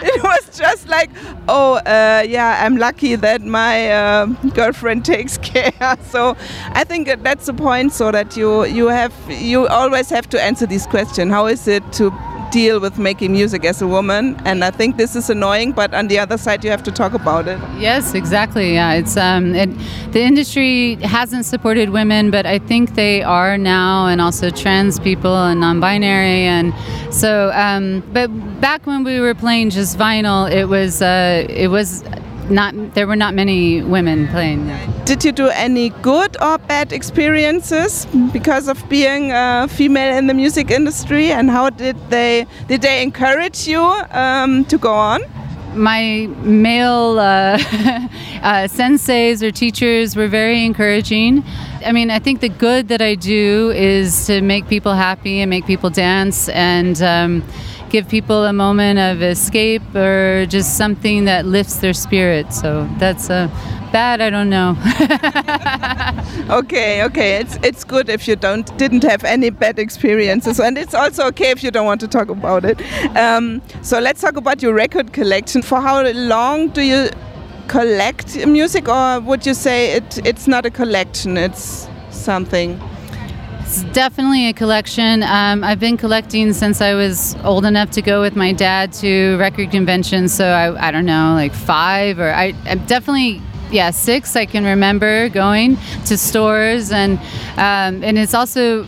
it 0.01 0.21
was 0.21 0.57
just 0.57 0.89
like, 0.89 1.09
oh, 1.47 1.75
uh, 1.75 2.25
yeah, 2.27 2.65
I'm 2.65 2.75
lucky 2.75 3.15
that 3.15 3.41
my 3.41 3.91
uh, 3.91 4.25
girlfriend 4.53 5.05
takes 5.05 5.37
care. 5.51 5.97
so 6.09 6.35
I 6.73 6.83
think 6.83 7.07
that's 7.23 7.45
the 7.45 7.53
point, 7.53 7.93
so 7.93 8.11
that 8.11 8.35
you 8.35 8.65
you 8.65 8.87
have 8.87 9.13
you 9.29 9.65
always 9.67 10.09
have 10.09 10.27
to 10.31 10.43
answer 10.43 10.65
this 10.65 10.85
question: 10.87 11.29
How 11.29 11.47
is 11.47 11.69
it 11.69 11.89
to 11.93 12.11
deal 12.51 12.79
with 12.79 12.97
making 12.97 13.31
music 13.31 13.65
as 13.65 13.81
a 13.81 13.87
woman 13.87 14.35
and 14.45 14.63
i 14.63 14.71
think 14.71 14.97
this 14.97 15.15
is 15.15 15.29
annoying 15.29 15.71
but 15.71 15.93
on 15.93 16.07
the 16.07 16.17
other 16.17 16.37
side 16.37 16.63
you 16.63 16.69
have 16.69 16.83
to 16.83 16.91
talk 16.91 17.13
about 17.13 17.47
it. 17.47 17.59
Yes 17.77 18.13
exactly 18.13 18.73
yeah 18.73 18.93
it's 18.93 19.15
um 19.17 19.55
it, 19.55 19.69
the 20.11 20.21
industry 20.21 20.95
hasn't 20.95 21.45
supported 21.45 21.89
women 21.89 22.31
but 22.31 22.45
i 22.45 22.59
think 22.59 22.95
they 22.95 23.21
are 23.23 23.57
now 23.57 24.07
and 24.07 24.21
also 24.21 24.49
trans 24.49 24.99
people 24.99 25.35
and 25.35 25.59
non-binary 25.59 26.43
and 26.43 26.73
so 27.13 27.51
um 27.53 28.03
but 28.13 28.27
back 28.61 28.85
when 28.85 29.03
we 29.03 29.19
were 29.19 29.35
playing 29.35 29.69
just 29.69 29.97
vinyl 29.97 30.49
it 30.51 30.65
was 30.65 31.01
uh 31.01 31.45
it 31.49 31.67
was 31.67 32.03
not 32.49 32.73
there 32.93 33.07
were 33.07 33.15
not 33.15 33.33
many 33.33 33.81
women 33.81 34.27
playing. 34.27 34.71
Did 35.05 35.23
you 35.23 35.31
do 35.31 35.47
any 35.49 35.89
good 36.01 36.37
or 36.41 36.57
bad 36.57 36.91
experiences 36.91 38.07
because 38.33 38.67
of 38.67 38.87
being 38.89 39.31
a 39.31 39.67
female 39.69 40.17
in 40.17 40.27
the 40.27 40.33
music 40.33 40.71
industry, 40.71 41.31
and 41.31 41.49
how 41.49 41.69
did 41.69 41.97
they 42.09 42.45
did 42.67 42.81
they 42.81 43.01
encourage 43.01 43.67
you 43.67 43.81
um, 44.11 44.65
to 44.65 44.77
go 44.77 44.93
on? 44.93 45.21
my 45.75 46.27
male 46.41 47.19
uh, 47.19 47.53
uh, 47.61 48.67
senseis 48.67 49.43
or 49.43 49.51
teachers 49.51 50.15
were 50.15 50.27
very 50.27 50.65
encouraging. 50.65 51.43
I 51.85 51.91
mean, 51.91 52.11
I 52.11 52.19
think 52.19 52.41
the 52.41 52.49
good 52.49 52.87
that 52.89 53.01
I 53.01 53.15
do 53.15 53.71
is 53.71 54.25
to 54.27 54.41
make 54.41 54.67
people 54.67 54.93
happy 54.93 55.41
and 55.41 55.49
make 55.49 55.65
people 55.65 55.89
dance 55.89 56.49
and 56.49 57.01
um, 57.01 57.43
give 57.89 58.07
people 58.07 58.45
a 58.45 58.53
moment 58.53 58.99
of 58.99 59.21
escape 59.21 59.83
or 59.95 60.45
just 60.47 60.77
something 60.77 61.25
that 61.25 61.45
lifts 61.45 61.77
their 61.77 61.93
spirit. 61.93 62.53
So 62.53 62.87
that's 62.97 63.29
uh, 63.29 63.47
bad. 63.91 64.21
I 64.21 64.29
don't 64.29 64.49
know. 64.49 64.77
okay, 66.57 67.03
okay. 67.03 67.37
It's 67.37 67.57
it's 67.63 67.83
good 67.83 68.09
if 68.09 68.27
you 68.27 68.35
don't 68.35 68.65
didn't 68.77 69.03
have 69.03 69.23
any 69.23 69.49
bad 69.49 69.79
experiences, 69.79 70.59
and 70.59 70.77
it's 70.77 70.93
also 70.93 71.27
okay 71.27 71.51
if 71.51 71.63
you 71.63 71.71
don't 71.71 71.85
want 71.85 72.01
to 72.01 72.07
talk 72.07 72.29
about 72.29 72.65
it. 72.65 72.81
Um, 73.17 73.61
so 73.81 73.99
let's 73.99 74.21
talk 74.21 74.37
about 74.37 74.61
your 74.61 74.73
record 74.73 75.13
collection. 75.13 75.61
For 75.61 75.81
how 75.81 76.07
long 76.11 76.69
do 76.69 76.81
you 76.81 77.09
collect 77.67 78.45
music, 78.45 78.87
or 78.87 79.19
would 79.19 79.45
you 79.45 79.53
say 79.53 79.93
it 79.93 80.25
it's 80.25 80.47
not 80.47 80.65
a 80.65 80.71
collection? 80.71 81.37
It's 81.37 81.87
something. 82.11 82.79
It's 83.69 83.83
definitely 83.93 84.47
a 84.47 84.53
collection. 84.53 85.21
Um, 85.21 85.63
I've 85.63 85.79
been 85.79 85.95
collecting 85.95 86.53
since 86.53 86.81
I 86.81 86.95
was 86.95 87.35
old 87.43 87.65
enough 87.65 87.91
to 87.91 88.01
go 88.01 88.19
with 88.19 88.35
my 88.35 88.51
dad 88.51 88.91
to 88.93 89.37
record 89.37 89.69
conventions. 89.69 90.33
So 90.33 90.47
I, 90.47 90.87
I 90.87 90.89
don't 90.89 91.05
know, 91.05 91.33
like 91.35 91.53
five 91.53 92.17
or 92.17 92.33
I, 92.33 92.55
I'm 92.65 92.83
definitely 92.87 93.43
yeah 93.69 93.91
six. 93.91 94.35
I 94.35 94.47
can 94.47 94.65
remember 94.65 95.29
going 95.29 95.77
to 96.07 96.17
stores 96.17 96.91
and 96.91 97.19
um, 97.57 98.03
and 98.03 98.17
it's 98.17 98.33
also 98.33 98.87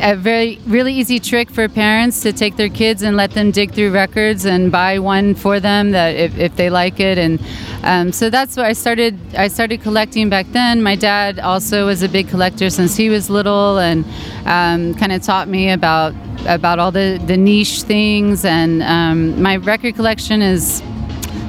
a 0.00 0.16
very 0.16 0.58
really 0.66 0.94
easy 0.94 1.18
trick 1.18 1.50
for 1.50 1.68
parents 1.68 2.20
to 2.22 2.32
take 2.32 2.56
their 2.56 2.68
kids 2.68 3.02
and 3.02 3.16
let 3.16 3.32
them 3.32 3.50
dig 3.50 3.72
through 3.72 3.92
records 3.92 4.44
and 4.44 4.70
buy 4.70 4.98
one 4.98 5.34
for 5.34 5.60
them 5.60 5.92
that 5.92 6.16
if, 6.16 6.36
if 6.38 6.56
they 6.56 6.70
like 6.70 7.00
it. 7.00 7.18
And 7.18 7.40
um, 7.82 8.12
so 8.12 8.30
that's 8.30 8.56
what 8.56 8.66
I 8.66 8.72
started 8.72 9.18
I 9.34 9.48
started 9.48 9.82
collecting 9.82 10.28
back 10.28 10.46
then. 10.52 10.82
My 10.82 10.96
dad 10.96 11.38
also 11.38 11.86
was 11.86 12.02
a 12.02 12.08
big 12.08 12.28
collector 12.28 12.70
since 12.70 12.96
he 12.96 13.08
was 13.08 13.30
little 13.30 13.78
and 13.78 14.04
um, 14.46 14.94
kind 14.94 15.12
of 15.12 15.22
taught 15.22 15.48
me 15.48 15.70
about 15.70 16.14
about 16.46 16.78
all 16.78 16.90
the, 16.90 17.22
the 17.26 17.36
niche 17.36 17.82
things. 17.82 18.44
And 18.44 18.82
um, 18.82 19.40
my 19.40 19.56
record 19.56 19.94
collection 19.94 20.42
is 20.42 20.82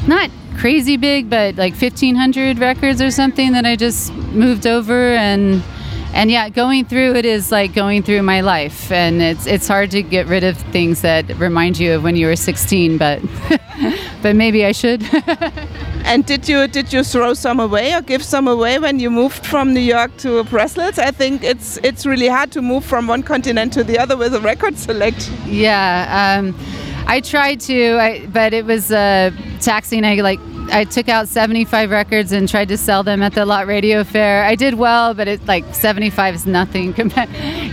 not 0.08 0.30
crazy 0.58 0.98
big 0.98 1.30
but 1.30 1.56
like 1.56 1.74
1500 1.74 2.60
records 2.60 3.02
or 3.02 3.10
something 3.10 3.54
that 3.54 3.66
I 3.66 3.76
just 3.76 4.14
moved 4.14 4.68
over 4.68 5.16
and 5.16 5.64
and 6.14 6.30
yeah, 6.30 6.50
going 6.50 6.86
through 6.86 7.16
it 7.16 7.26
is 7.26 7.52
like 7.52 7.74
going 7.74 8.04
through 8.04 8.22
my 8.22 8.42
life, 8.42 8.92
and 8.92 9.22
it's 9.22 9.48
it's 9.48 9.68
hard 9.68 9.92
to 9.92 10.04
get 10.04 10.28
rid 10.28 10.44
of 10.44 10.58
things 10.72 11.02
that 11.02 11.28
remind 11.40 11.80
you 11.80 11.94
of 11.94 12.04
when 12.04 12.16
you 12.16 12.28
were 12.28 12.36
16, 12.36 12.98
but 12.98 13.22
but 14.22 14.36
maybe 14.36 14.66
I 14.66 14.72
should. 14.74 15.04
and 16.06 16.26
did 16.26 16.48
you 16.48 16.68
did 16.68 16.94
you 16.94 17.04
throw 17.04 17.34
some 17.34 17.60
away 17.60 17.94
or 17.94 18.02
give 18.02 18.24
some 18.24 18.48
away 18.48 18.78
when 18.78 19.00
you 19.00 19.10
moved 19.10 19.46
from 19.46 19.74
New 19.74 19.80
York 19.80 20.16
to 20.18 20.44
Brussels? 20.44 21.00
I 21.00 21.12
think 21.12 21.44
it's 21.44 21.78
it's 21.78 22.06
really 22.06 22.28
hard 22.28 22.52
to 22.52 22.62
move 22.62 22.86
from 22.86 23.08
one 23.08 23.24
continent 23.24 23.74
to 23.74 23.84
the 23.84 23.98
other 23.98 24.16
with 24.16 24.36
a 24.36 24.42
record 24.42 24.78
selection. 24.78 25.36
Yeah. 25.48 26.38
Um, 26.38 26.56
I 27.06 27.20
tried 27.20 27.60
to, 27.62 27.98
I, 28.00 28.26
but 28.28 28.54
it 28.54 28.66
was 28.66 28.92
uh, 28.92 29.32
taxing. 29.60 30.06
I 30.06 30.16
like 30.16 30.40
I 30.72 30.86
took 30.86 31.10
out 31.10 31.28
75 31.28 31.90
records 31.92 32.32
and 32.32 32.48
tried 32.48 32.68
to 32.70 32.78
sell 32.78 33.04
them 33.04 33.22
at 33.22 33.34
the 33.34 33.46
Lot 33.46 33.68
Radio 33.68 34.04
Fair. 34.04 34.44
I 34.44 34.56
did 34.56 34.76
well, 34.76 35.14
but 35.14 35.28
it's 35.28 35.48
like 35.48 35.74
75 35.74 36.36
is 36.36 36.46
nothing. 36.46 36.94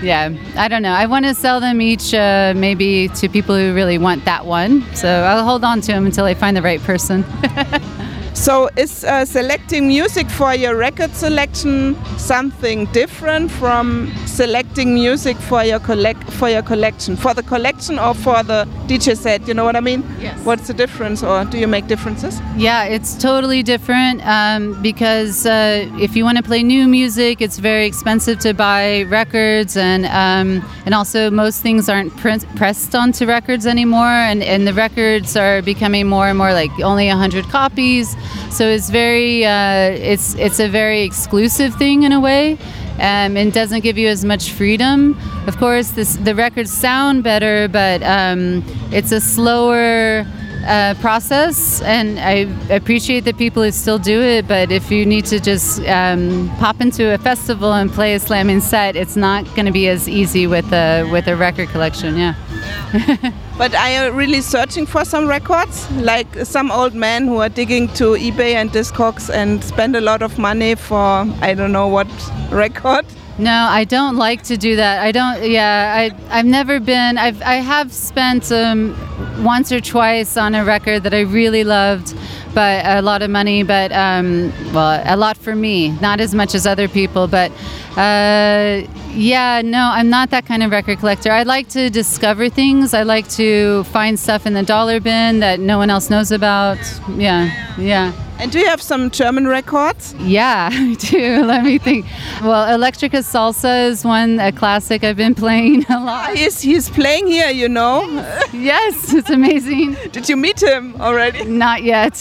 yeah, 0.02 0.34
I 0.56 0.68
don't 0.68 0.82
know. 0.82 0.92
I 0.92 1.06
want 1.06 1.24
to 1.24 1.34
sell 1.34 1.60
them 1.60 1.80
each 1.80 2.12
uh, 2.14 2.52
maybe 2.56 3.08
to 3.08 3.28
people 3.28 3.56
who 3.56 3.74
really 3.74 3.98
want 3.98 4.24
that 4.24 4.46
one. 4.46 4.84
So 4.94 5.08
I'll 5.08 5.44
hold 5.44 5.64
on 5.64 5.80
to 5.82 5.92
them 5.92 6.06
until 6.06 6.24
I 6.24 6.34
find 6.34 6.56
the 6.56 6.62
right 6.62 6.80
person. 6.80 7.24
So, 8.32 8.70
is 8.76 9.04
uh, 9.04 9.24
selecting 9.24 9.88
music 9.88 10.30
for 10.30 10.54
your 10.54 10.76
record 10.76 11.14
selection 11.14 11.96
something 12.16 12.86
different 12.86 13.50
from 13.50 14.12
selecting 14.26 14.94
music 14.94 15.36
for 15.36 15.64
your 15.64 15.80
collect 15.80 16.22
for 16.32 16.48
your 16.48 16.62
collection, 16.62 17.16
for 17.16 17.34
the 17.34 17.42
collection 17.42 17.98
or 17.98 18.14
for 18.14 18.42
the 18.42 18.66
DJ 18.86 19.16
set? 19.16 19.46
You 19.48 19.54
know 19.54 19.64
what 19.64 19.76
I 19.76 19.80
mean? 19.80 20.04
Yes. 20.20 20.38
What's 20.44 20.68
the 20.68 20.74
difference, 20.74 21.22
or 21.22 21.44
do 21.44 21.58
you 21.58 21.66
make 21.66 21.86
differences? 21.86 22.40
Yeah, 22.56 22.84
it's 22.84 23.14
totally 23.14 23.62
different 23.62 24.24
um, 24.26 24.80
because 24.80 25.44
uh, 25.44 25.88
if 26.00 26.16
you 26.16 26.24
want 26.24 26.38
to 26.38 26.42
play 26.42 26.62
new 26.62 26.86
music, 26.86 27.40
it's 27.42 27.58
very 27.58 27.84
expensive 27.84 28.38
to 28.40 28.54
buy 28.54 29.02
records, 29.02 29.76
and 29.76 30.06
um, 30.06 30.64
and 30.86 30.94
also 30.94 31.30
most 31.30 31.62
things 31.62 31.88
aren't 31.88 32.16
print, 32.16 32.46
pressed 32.56 32.94
onto 32.94 33.26
records 33.26 33.66
anymore, 33.66 34.06
and 34.30 34.42
and 34.42 34.66
the 34.66 34.72
records 34.72 35.36
are 35.36 35.62
becoming 35.62 36.06
more 36.06 36.28
and 36.28 36.38
more 36.38 36.52
like 36.52 36.70
only 36.80 37.08
hundred 37.08 37.44
copies. 37.46 38.16
So 38.50 38.66
it's 38.66 38.90
very, 38.90 39.44
uh, 39.44 39.90
it's 39.90 40.34
it's 40.34 40.60
a 40.60 40.68
very 40.68 41.02
exclusive 41.02 41.74
thing 41.76 42.02
in 42.02 42.12
a 42.12 42.20
way, 42.20 42.58
um, 42.98 43.36
and 43.36 43.52
doesn't 43.52 43.80
give 43.80 43.96
you 43.96 44.08
as 44.08 44.24
much 44.24 44.52
freedom. 44.52 45.18
Of 45.46 45.56
course, 45.56 45.90
this, 45.90 46.16
the 46.16 46.34
records 46.34 46.72
sound 46.72 47.22
better, 47.22 47.68
but 47.68 48.02
um, 48.02 48.64
it's 48.92 49.12
a 49.12 49.20
slower. 49.20 50.26
Uh, 50.66 50.92
process 51.00 51.80
and 51.80 52.20
I 52.20 52.46
appreciate 52.68 53.20
the 53.20 53.32
people 53.32 53.62
who 53.62 53.70
still 53.70 53.98
do 53.98 54.20
it 54.20 54.46
but 54.46 54.70
if 54.70 54.90
you 54.90 55.06
need 55.06 55.24
to 55.32 55.40
just 55.40 55.80
um, 55.86 56.54
pop 56.58 56.82
into 56.82 57.14
a 57.14 57.16
festival 57.16 57.72
and 57.72 57.90
play 57.90 58.12
a 58.12 58.20
slamming 58.20 58.60
set 58.60 58.94
it's 58.94 59.16
not 59.16 59.46
going 59.54 59.64
to 59.64 59.72
be 59.72 59.88
as 59.88 60.06
easy 60.06 60.46
with 60.46 60.70
a 60.74 61.08
with 61.10 61.28
a 61.28 61.34
record 61.34 61.70
collection 61.70 62.18
yeah 62.18 63.32
but 63.60 63.74
I 63.74 64.06
you 64.06 64.12
really 64.12 64.40
searching 64.40 64.86
for 64.86 65.04
some 65.04 65.26
records? 65.26 65.86
Like 65.90 66.46
some 66.46 66.70
old 66.70 66.94
men 66.94 67.26
who 67.26 67.42
are 67.42 67.50
digging 67.50 67.88
to 67.88 68.16
eBay 68.16 68.54
and 68.54 68.70
Discogs 68.70 69.28
and 69.28 69.62
spend 69.62 69.94
a 69.94 70.00
lot 70.00 70.22
of 70.22 70.38
money 70.38 70.76
for 70.76 71.26
I 71.42 71.52
don't 71.52 71.70
know 71.70 71.86
what 71.86 72.08
record? 72.50 73.04
No, 73.38 73.66
I 73.68 73.84
don't 73.84 74.16
like 74.16 74.44
to 74.44 74.56
do 74.56 74.76
that. 74.76 75.02
I 75.02 75.12
don't. 75.12 75.50
Yeah, 75.50 75.94
I 75.94 76.38
I've 76.38 76.46
never 76.46 76.80
been. 76.80 77.18
I've 77.18 77.42
I 77.42 77.56
have 77.56 77.92
spent 77.92 78.50
um, 78.50 78.96
once 79.44 79.70
or 79.70 79.80
twice 79.80 80.38
on 80.38 80.54
a 80.54 80.64
record 80.64 81.02
that 81.02 81.12
I 81.12 81.20
really 81.20 81.64
loved, 81.64 82.14
but 82.54 82.84
a 82.86 83.02
lot 83.02 83.22
of 83.22 83.30
money. 83.30 83.62
But 83.62 83.92
um, 83.92 84.52
well, 84.72 85.02
a 85.04 85.16
lot 85.16 85.36
for 85.36 85.54
me, 85.54 85.90
not 86.00 86.20
as 86.20 86.34
much 86.34 86.54
as 86.54 86.66
other 86.66 86.88
people. 86.88 87.26
But 87.26 87.50
uh, 87.96 88.82
yeah, 89.12 89.62
no, 89.64 89.90
I'm 89.92 90.08
not 90.10 90.30
that 90.30 90.46
kind 90.46 90.62
of 90.62 90.70
record 90.70 90.98
collector. 90.98 91.30
I 91.30 91.42
like 91.42 91.68
to 91.70 91.90
discover 91.90 92.48
things. 92.48 92.94
I 92.94 93.02
like 93.02 93.28
to 93.30 93.84
find 93.84 94.18
stuff 94.18 94.46
in 94.46 94.54
the 94.54 94.62
dollar 94.62 95.00
bin 95.00 95.40
that 95.40 95.60
no 95.60 95.78
one 95.78 95.90
else 95.90 96.10
knows 96.10 96.30
about. 96.32 96.78
Yeah, 97.16 97.50
yeah. 97.78 98.12
And 98.40 98.50
do 98.50 98.58
you 98.58 98.64
have 98.68 98.80
some 98.80 99.10
German 99.10 99.46
records? 99.46 100.14
Yeah, 100.18 100.70
I 100.72 100.94
do. 100.94 101.44
Let 101.44 101.62
me 101.62 101.76
think. 101.76 102.06
Well, 102.40 102.66
Electrica 102.78 103.20
Salsa 103.20 103.88
is 103.88 104.02
one, 104.02 104.40
a 104.40 104.50
classic 104.50 105.04
I've 105.04 105.18
been 105.18 105.34
playing 105.34 105.84
a 105.90 106.00
lot. 106.00 106.34
He's, 106.34 106.58
he's 106.62 106.88
playing 106.88 107.26
here, 107.26 107.50
you 107.50 107.68
know? 107.68 108.08
yes, 108.54 109.12
it's 109.12 109.28
amazing. 109.28 109.94
Did 110.12 110.26
you 110.30 110.38
meet 110.38 110.62
him 110.62 110.98
already? 111.02 111.44
Not 111.44 111.82
yet. 111.82 112.16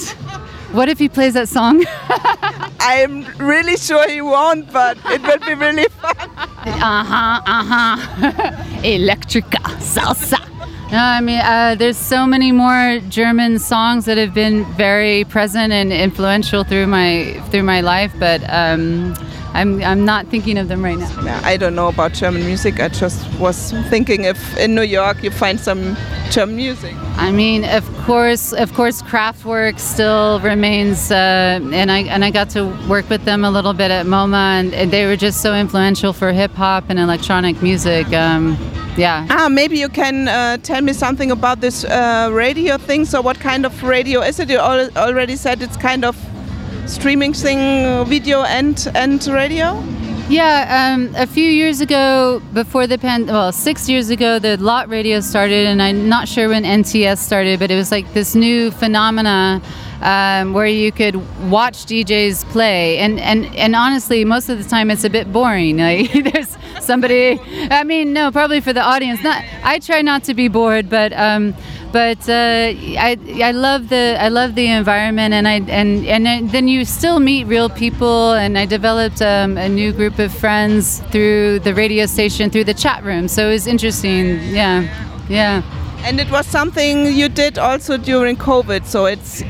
What 0.71 0.87
if 0.87 0.99
he 0.99 1.09
plays 1.09 1.33
that 1.33 1.49
song? 1.49 1.83
I'm 2.79 3.25
really 3.37 3.75
sure 3.75 4.07
he 4.07 4.21
won't, 4.21 4.71
but 4.71 4.97
it 5.05 5.21
will 5.23 5.39
be 5.39 5.53
really 5.55 5.83
fun. 6.01 6.15
Uh 6.19 7.03
huh, 7.03 7.41
uh 7.45 7.63
huh. 7.63 7.97
Electrica 8.83 9.59
Salsa. 9.79 10.39
No, 10.91 10.97
I 10.97 11.21
mean, 11.21 11.39
uh, 11.39 11.75
there's 11.77 11.97
so 11.97 12.25
many 12.25 12.51
more 12.51 12.99
German 13.09 13.59
songs 13.59 14.05
that 14.05 14.17
have 14.17 14.33
been 14.33 14.65
very 14.73 15.23
present 15.25 15.71
and 15.73 15.91
influential 15.91 16.63
through 16.63 16.87
my 16.87 17.39
through 17.51 17.63
my 17.63 17.81
life, 17.81 18.11
but 18.19 18.41
um, 18.49 19.13
I'm 19.53 19.81
I'm 19.83 20.05
not 20.05 20.27
thinking 20.27 20.57
of 20.57 20.67
them 20.67 20.83
right 20.83 20.97
now. 20.97 21.23
Yeah, 21.23 21.41
I 21.43 21.57
don't 21.57 21.75
know 21.75 21.87
about 21.87 22.13
German 22.13 22.45
music. 22.45 22.79
I 22.79 22.89
just 22.89 23.19
was 23.39 23.71
thinking 23.89 24.25
if 24.25 24.57
in 24.57 24.75
New 24.75 24.83
York 24.83 25.23
you 25.23 25.31
find 25.31 25.59
some 25.59 25.97
German 26.29 26.55
music. 26.55 26.95
I 27.17 27.31
mean, 27.31 27.65
of 27.65 27.85
course, 28.05 28.53
of 28.53 28.73
course, 28.73 29.01
Kraftwerk 29.01 29.79
still 29.79 30.39
remains, 30.41 31.11
uh, 31.11 31.59
and 31.73 31.91
I 31.91 31.99
and 32.03 32.23
I 32.23 32.31
got 32.31 32.49
to 32.51 32.65
work 32.87 33.09
with 33.09 33.25
them 33.25 33.43
a 33.43 33.51
little 33.51 33.73
bit 33.73 33.91
at 33.91 34.05
MoMA, 34.05 34.59
and, 34.59 34.73
and 34.73 34.91
they 34.91 35.05
were 35.05 35.17
just 35.17 35.41
so 35.41 35.53
influential 35.55 36.13
for 36.13 36.31
hip 36.31 36.51
hop 36.51 36.85
and 36.89 36.99
electronic 36.99 37.61
music. 37.61 38.11
Um, 38.13 38.57
yeah. 38.97 39.25
Ah, 39.29 39.49
maybe 39.49 39.77
you 39.77 39.89
can 39.89 40.27
uh, 40.27 40.57
tell 40.57 40.81
me 40.81 40.93
something 40.93 41.31
about 41.31 41.61
this 41.61 41.85
uh, 41.85 42.29
radio 42.31 42.77
thing. 42.77 43.05
So, 43.05 43.21
what 43.21 43.39
kind 43.39 43.65
of 43.65 43.83
radio 43.83 44.21
is 44.21 44.39
it? 44.39 44.49
You 44.49 44.59
al 44.59 44.89
already 44.97 45.35
said 45.35 45.61
it's 45.61 45.77
kind 45.77 46.05
of 46.05 46.15
streaming 46.89 47.33
thing, 47.33 48.05
video 48.05 48.43
and 48.43 48.91
and 48.95 49.25
radio. 49.27 49.81
Yeah, 50.29 50.93
um, 50.93 51.13
a 51.15 51.25
few 51.25 51.49
years 51.49 51.81
ago, 51.81 52.39
before 52.53 52.85
the 52.85 52.99
pan, 52.99 53.25
well, 53.25 53.51
six 53.51 53.89
years 53.89 54.11
ago, 54.11 54.37
the 54.37 54.57
Lot 54.57 54.87
Radio 54.87 55.21
started, 55.21 55.65
and 55.65 55.81
I'm 55.81 56.07
not 56.07 56.27
sure 56.27 56.49
when 56.49 56.63
NTS 56.65 57.17
started, 57.17 57.59
but 57.59 57.71
it 57.71 57.75
was 57.75 57.91
like 57.91 58.13
this 58.13 58.35
new 58.35 58.69
phenomena 58.69 59.59
um, 60.01 60.53
where 60.53 60.67
you 60.67 60.91
could 60.91 61.15
watch 61.49 61.85
DJs 61.85 62.45
play, 62.51 62.97
and, 62.99 63.19
and 63.19 63.45
and 63.55 63.75
honestly, 63.75 64.25
most 64.25 64.49
of 64.49 64.61
the 64.61 64.69
time 64.69 64.89
it's 64.91 65.03
a 65.03 65.09
bit 65.09 65.31
boring. 65.31 65.79
Like, 65.89 66.11
there's 66.11 66.55
somebody. 66.81 67.39
I 67.71 67.83
mean, 67.83 68.13
no, 68.13 68.31
probably 68.31 68.61
for 68.61 68.73
the 68.73 68.81
audience. 68.81 69.23
Not. 69.23 69.43
I 69.63 69.79
try 69.79 70.01
not 70.01 70.23
to 70.25 70.33
be 70.33 70.47
bored, 70.47 70.89
but. 70.89 71.13
Um, 71.13 71.55
but 71.91 72.29
uh, 72.29 72.71
I, 72.99 73.17
I 73.41 73.51
love 73.51 73.89
the 73.89 74.15
I 74.19 74.29
love 74.29 74.53
the 74.53 74.67
environment 74.67 75.33
and 75.33 75.47
I 75.47 75.55
and 75.69 76.05
and 76.05 76.49
then 76.51 76.67
you 76.67 76.85
still 76.85 77.19
meet 77.19 77.45
real 77.45 77.69
people 77.69 78.33
and 78.33 78.57
I 78.57 78.65
developed 78.65 79.21
um, 79.21 79.57
a 79.57 79.67
new 79.67 79.91
group 79.91 80.19
of 80.19 80.31
friends 80.31 80.99
through 81.11 81.59
the 81.59 81.73
radio 81.73 82.05
station 82.05 82.51
through 82.51 82.65
the 82.65 82.75
chat 82.75 83.03
room 83.03 83.27
so 83.27 83.47
it 83.47 83.53
was 83.53 83.65
interesting 83.65 84.39
yeah 84.53 84.85
yeah 85.29 85.63
and 86.03 86.19
it 86.19 86.29
was 86.31 86.45
something 86.45 87.05
you 87.07 87.29
did 87.29 87.57
also 87.57 87.97
during 87.97 88.35
COVID 88.35 88.85
so 88.85 89.05
it's 89.05 89.43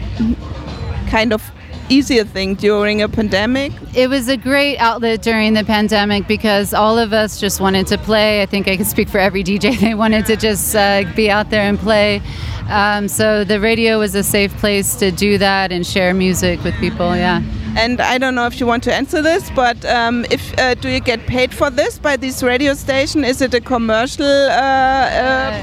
kind 1.09 1.33
of 1.33 1.41
easier 1.89 2.23
thing 2.23 2.55
during 2.55 3.01
a 3.01 3.09
pandemic? 3.09 3.71
It 3.95 4.09
was 4.09 4.27
a 4.27 4.37
great 4.37 4.77
outlet 4.77 5.21
during 5.21 5.53
the 5.53 5.63
pandemic 5.63 6.27
because 6.27 6.73
all 6.73 6.97
of 6.97 7.13
us 7.13 7.39
just 7.39 7.59
wanted 7.59 7.87
to 7.87 7.97
play. 7.97 8.41
I 8.41 8.45
think 8.45 8.67
I 8.67 8.75
can 8.75 8.85
speak 8.85 9.09
for 9.09 9.17
every 9.17 9.43
DJ. 9.43 9.77
They 9.89 9.95
wanted 9.95 10.25
to 10.27 10.35
just 10.35 10.75
uh, 10.75 11.03
be 11.15 11.31
out 11.31 11.49
there 11.49 11.63
and 11.63 11.79
play. 11.79 12.21
Um, 12.69 13.07
so 13.07 13.43
the 13.43 13.59
radio 13.59 13.99
was 13.99 14.13
a 14.13 14.23
safe 14.23 14.55
place 14.57 14.95
to 14.97 15.09
do 15.11 15.37
that 15.39 15.71
and 15.71 15.85
share 15.85 16.13
music 16.13 16.63
with 16.63 16.75
people. 16.75 17.15
Yeah. 17.15 17.41
And 17.75 18.01
I 18.01 18.17
don't 18.17 18.35
know 18.35 18.45
if 18.45 18.59
you 18.59 18.65
want 18.65 18.83
to 18.83 18.93
answer 18.93 19.21
this, 19.21 19.49
but 19.51 19.83
um, 19.85 20.25
if 20.29 20.57
uh, 20.59 20.75
do 20.75 20.89
you 20.89 20.99
get 20.99 21.25
paid 21.25 21.53
for 21.53 21.69
this 21.69 21.97
by 21.97 22.17
this 22.17 22.43
radio 22.43 22.73
station? 22.73 23.23
Is 23.23 23.41
it 23.41 23.53
a 23.53 23.61
commercial 23.61 24.25
uh, 24.25 24.51
uh, 24.51 25.61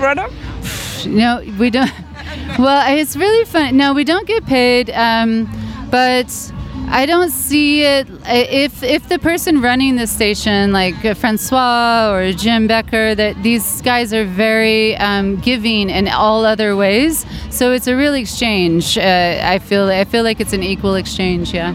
No, 1.07 1.43
we 1.59 1.71
don't. 1.71 1.91
well, 2.59 2.99
it's 2.99 3.17
really 3.17 3.45
fun. 3.45 3.77
No, 3.77 3.93
we 3.93 4.05
don't 4.05 4.27
get 4.27 4.45
paid. 4.47 4.91
Um, 4.91 5.49
but 5.91 6.53
I 6.89 7.05
don't 7.07 7.31
see 7.31 7.83
it 7.83 8.09
if 8.27 8.83
if 8.83 9.09
the 9.09 9.19
person 9.19 9.61
running 9.61 9.97
the 9.97 10.07
station, 10.07 10.73
like 10.73 10.95
Francois 11.17 12.13
or 12.13 12.33
Jim 12.33 12.67
Becker, 12.67 13.15
that 13.15 13.43
these 13.43 13.83
guys 13.83 14.13
are 14.13 14.25
very 14.25 14.97
um, 14.97 15.37
giving 15.37 15.91
in 15.91 16.09
all 16.09 16.45
other 16.45 16.77
ways. 16.77 17.27
So 17.51 17.73
it's 17.73 17.89
a 17.89 17.97
real 17.97 18.15
exchange. 18.15 18.97
Uh, 18.97 19.41
I 19.43 19.59
feel 19.59 19.89
I 19.89 20.05
feel 20.05 20.23
like 20.23 20.41
it's 20.41 20.53
an 20.53 20.63
equal 20.63 20.95
exchange. 20.95 21.53
Yeah, 21.53 21.75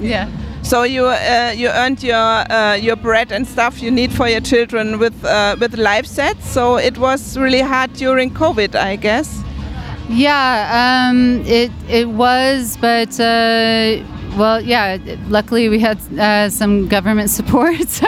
yeah. 0.00 0.28
So 0.70 0.84
you 0.84 1.06
uh, 1.06 1.52
you 1.56 1.68
earned 1.68 2.00
your 2.00 2.14
uh, 2.16 2.74
your 2.74 2.94
bread 2.94 3.32
and 3.32 3.44
stuff 3.44 3.82
you 3.82 3.90
need 3.90 4.12
for 4.12 4.28
your 4.28 4.40
children 4.40 5.00
with 5.00 5.24
uh, 5.24 5.56
with 5.58 5.76
live 5.76 6.06
sets. 6.06 6.48
So 6.48 6.76
it 6.76 6.96
was 6.96 7.36
really 7.36 7.60
hard 7.60 7.92
during 7.94 8.30
COVID, 8.30 8.76
I 8.76 8.94
guess. 8.94 9.42
Yeah, 10.08 11.08
um, 11.10 11.42
it 11.44 11.72
it 11.88 12.08
was, 12.10 12.76
but 12.76 13.18
uh, 13.18 13.98
well, 14.36 14.60
yeah. 14.60 14.98
Luckily, 15.28 15.68
we 15.68 15.78
had 15.78 15.98
uh, 16.18 16.50
some 16.50 16.88
government 16.88 17.30
support, 17.38 17.88
so 17.88 18.06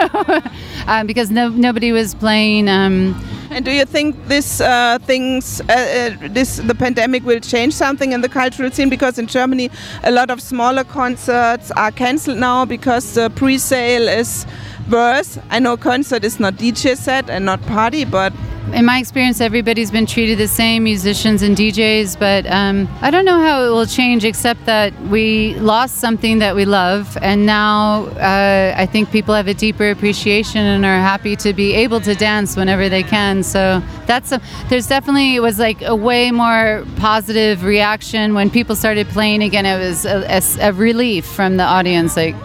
uh, 0.87 1.03
because 1.05 1.31
no, 1.31 1.49
nobody 1.49 1.91
was 1.91 2.15
playing. 2.15 2.69
Um, 2.69 3.15
and 3.49 3.63
do 3.63 3.71
you 3.71 3.85
think 3.85 4.15
this 4.27 4.61
uh, 4.61 4.97
things, 5.03 5.61
uh, 5.61 5.73
uh, 5.73 6.27
this 6.29 6.57
the 6.57 6.73
pandemic 6.73 7.23
will 7.23 7.39
change 7.39 7.73
something 7.73 8.11
in 8.11 8.21
the 8.21 8.29
cultural 8.29 8.71
scene? 8.71 8.89
Because 8.89 9.19
in 9.19 9.27
Germany, 9.27 9.69
a 10.03 10.11
lot 10.11 10.31
of 10.31 10.41
smaller 10.41 10.83
concerts 10.83 11.69
are 11.71 11.91
cancelled 11.91 12.39
now 12.39 12.65
because 12.65 13.13
the 13.13 13.29
pre-sale 13.29 14.07
is 14.07 14.47
worse. 14.89 15.37
I 15.51 15.59
know 15.59 15.77
concert 15.77 16.23
is 16.23 16.39
not 16.39 16.55
DJ 16.55 16.97
set 16.97 17.29
and 17.29 17.45
not 17.45 17.61
party, 17.67 18.05
but 18.05 18.33
in 18.71 18.85
my 18.85 18.97
experience, 18.97 19.41
everybody's 19.41 19.91
been 19.91 20.05
treated 20.05 20.37
the 20.37 20.47
same, 20.47 20.83
musicians 20.83 21.41
and 21.41 21.55
DJs, 21.55 22.17
but 22.17 22.45
um, 22.47 22.87
I 23.01 23.11
don't 23.11 23.25
know 23.25 23.39
how 23.39 23.65
it 23.65 23.69
will 23.69 23.85
change 23.85 24.23
except 24.23 24.65
that 24.65 24.97
we 25.03 25.55
lost 25.55 25.97
something 25.97 26.39
that 26.39 26.55
we 26.55 26.65
love, 26.65 27.17
and 27.21 27.45
now 27.45 28.05
uh, 28.05 28.73
I 28.75 28.85
think 28.85 29.11
people 29.11 29.35
have 29.35 29.47
a 29.47 29.53
deeper 29.53 29.89
appreciation 29.89 30.61
and 30.61 30.85
are 30.85 30.97
happy 30.97 31.35
to 31.37 31.53
be 31.53 31.73
able 31.73 31.99
to 32.01 32.15
dance 32.15 32.55
whenever 32.55 32.89
they 32.89 33.03
can. 33.03 33.43
So 33.43 33.81
that's 34.05 34.31
a, 34.31 34.41
there's 34.69 34.87
definitely, 34.87 35.35
it 35.35 35.41
was 35.41 35.59
like 35.59 35.81
a 35.81 35.95
way 35.95 36.31
more 36.31 36.85
positive 36.97 37.63
reaction 37.63 38.33
when 38.33 38.49
people 38.49 38.75
started 38.75 39.07
playing 39.09 39.43
again. 39.43 39.65
It 39.65 39.77
was 39.77 40.05
a, 40.05 40.25
a, 40.29 40.69
a 40.69 40.73
relief 40.73 41.25
from 41.25 41.57
the 41.57 41.63
audience, 41.63 42.15
like, 42.15 42.35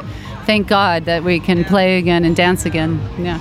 thank 0.47 0.67
God 0.67 1.05
that 1.05 1.25
we 1.25 1.41
can 1.41 1.65
play 1.65 1.99
again 1.99 2.25
and 2.25 2.35
dance 2.35 2.67
again. 2.67 3.01
Yeah. 3.19 3.41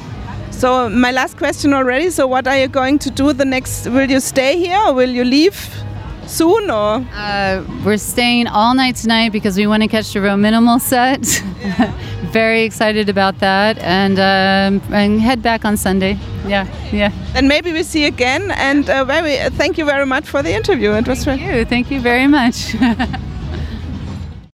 So 0.57 0.89
my 0.89 1.11
last 1.11 1.37
question 1.37 1.71
already. 1.71 2.09
So 2.09 2.25
what 2.25 2.47
are 2.47 2.57
you 2.57 2.67
going 2.67 2.97
to 2.99 3.11
do 3.11 3.31
the 3.31 3.45
next? 3.45 3.85
Will 3.85 4.09
you 4.09 4.19
stay 4.19 4.57
here 4.57 4.79
or 4.87 4.93
will 4.93 5.09
you 5.09 5.23
leave 5.23 5.55
soon 6.25 6.71
or? 6.71 7.05
Uh, 7.13 7.63
we're 7.85 7.97
staying 7.97 8.47
all 8.47 8.73
night 8.73 8.95
tonight 8.95 9.31
because 9.31 9.55
we 9.55 9.67
want 9.67 9.83
to 9.83 9.87
catch 9.87 10.13
the 10.13 10.19
Rome 10.19 10.41
Minimal 10.41 10.79
set. 10.79 11.21
Very 12.31 12.63
excited 12.63 13.07
about 13.07 13.37
that 13.39 13.77
and 13.77 14.17
um, 14.17 14.81
and 14.91 15.21
head 15.21 15.43
back 15.43 15.63
on 15.63 15.77
Sunday. 15.77 16.17
Yeah, 16.47 16.65
yeah. 16.91 17.11
And 17.35 17.47
maybe 17.47 17.71
we 17.71 17.83
see 17.83 18.05
again. 18.05 18.49
And 18.49 18.89
uh, 18.89 19.05
very 19.05 19.37
thank 19.51 19.77
you 19.77 19.85
very 19.85 20.05
much 20.05 20.27
for 20.27 20.41
the 20.41 20.53
interview. 20.53 20.93
It 20.93 21.07
was 21.07 21.23
thank 21.23 21.41
you. 21.41 21.65
Thank 21.65 21.91
you 21.91 22.01
very 22.01 22.27
much. 22.27 22.75